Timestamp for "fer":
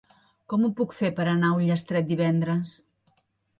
1.01-1.11